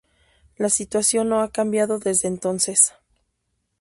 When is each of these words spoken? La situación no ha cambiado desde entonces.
La 0.57 0.71
situación 0.71 1.29
no 1.29 1.41
ha 1.43 1.51
cambiado 1.51 1.99
desde 1.99 2.27
entonces. 2.27 2.93